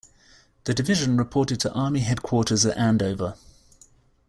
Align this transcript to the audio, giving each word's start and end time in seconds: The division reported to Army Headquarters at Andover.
The 0.63 0.73
division 0.73 1.15
reported 1.15 1.59
to 1.59 1.71
Army 1.73 1.99
Headquarters 1.99 2.65
at 2.65 2.75
Andover. 2.75 3.35